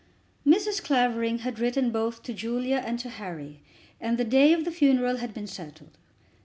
Mrs. 0.47 0.83
Clavering 0.83 1.41
had 1.45 1.59
written 1.59 1.91
both 1.91 2.23
to 2.23 2.33
Julia 2.33 2.77
and 2.83 2.97
to 3.01 3.07
Harry, 3.07 3.61
and 3.99 4.17
the 4.17 4.25
day 4.25 4.51
of 4.51 4.65
the 4.65 4.71
funeral 4.71 5.17
had 5.17 5.31
been 5.31 5.45
settled. 5.45 5.95